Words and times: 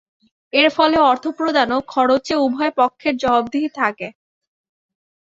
এর 0.53 0.69
ফলে 0.69 0.97
অর্থ 1.03 1.25
প্রদান 1.37 1.69
ও 1.71 1.87
খরচে 1.87 2.35
উভয় 2.45 2.73
পক্ষের 2.79 3.13
জবাবদিহি 3.21 3.69
থাকে। 3.79 4.07